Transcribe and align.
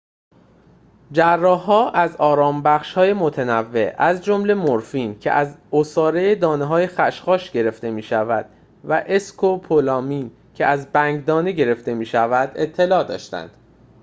جراح‌ها 1.11 1.91
از 1.91 2.15
آرام‌بخش‌های 2.15 3.13
متنوع 3.13 3.91
از 3.97 4.23
جمله 4.25 4.53
مرفین 4.53 5.19
که 5.19 5.31
از 5.31 5.57
عصاره 5.73 6.35
دانه‌های 6.35 6.87
خشخاش 6.87 7.51
گرفته 7.51 7.91
می‌شود 7.91 8.45
و 8.87 8.93
اسکوپولامین 9.07 10.31
که 10.55 10.65
از 10.65 10.91
بنگ‌دانه 10.91 11.51
گرفته 11.51 11.93
می‌شود 11.93 12.51
اطلاع 12.55 13.03
داشتند 13.03 13.49